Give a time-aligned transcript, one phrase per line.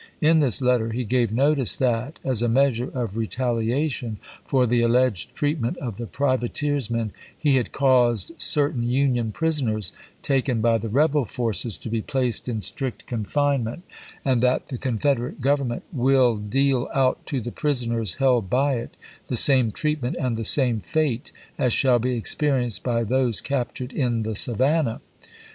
[0.19, 5.35] In this letter he gave notice that, as a measure of retaliation for the alleged
[5.35, 9.91] treatment of the privateersmen, he had caused cer tain Union prisoners
[10.23, 13.83] taken by the rebel forces to be placed in strict confinement,
[14.25, 18.97] and that the Confed erate Government" will deal out to the prisoners held by it
[19.27, 21.65] the same treatment and the same fate Lincoln?
[21.67, 24.33] as shall be experienced by those captured in the M8.
[24.33, 25.01] ■ Savannah.''